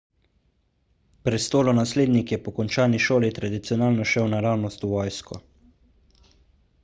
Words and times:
prestolonaslednik 1.27 2.31
je 2.35 2.39
po 2.47 2.53
končani 2.61 3.01
šoli 3.09 3.29
tradicionalno 3.39 4.07
šel 4.13 4.31
naravnost 4.35 4.87
v 4.87 4.89
vojsko 4.95 5.41